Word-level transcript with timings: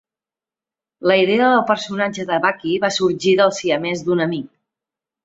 La 1.11 1.17
idea 1.23 1.49
del 1.51 1.61
personatge 1.67 2.25
de 2.29 2.39
Bucky 2.45 2.73
va 2.87 2.91
sorgir 2.97 3.35
del 3.41 3.55
siamès 3.59 4.03
d'un 4.09 4.25
amic. 4.27 4.49